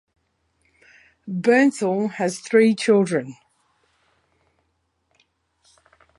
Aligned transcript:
Bernthal 1.29 2.09
has 2.13 2.39
three 2.39 2.73
children. 2.73 3.35